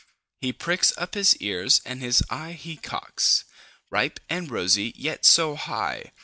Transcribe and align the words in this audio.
He 0.41 0.51
pricks 0.51 0.91
up 0.97 1.13
his 1.13 1.35
ears, 1.37 1.79
and 1.85 1.99
his 2.01 2.23
eye 2.27 2.53
he 2.53 2.75
cocks. 2.75 3.45
Ripe 3.91 4.19
and 4.31 4.49
rosy, 4.49 4.93
yet 4.97 5.25
so 5.25 5.53
high! 5.55 6.11